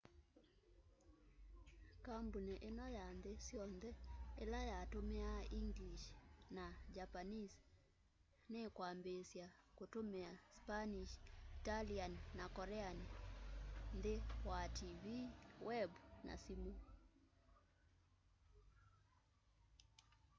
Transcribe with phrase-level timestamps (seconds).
[2.05, 3.89] kambuni ino ya nthi syonthe
[4.43, 6.05] ila yatumiaa english
[6.55, 7.55] na japanese
[8.51, 9.45] ni kwambiisya
[9.77, 11.13] kutumia spanish
[11.57, 12.97] italian na korean
[13.97, 14.15] nthi
[14.49, 15.03] wa tv
[15.67, 15.91] web
[16.25, 16.73] na simu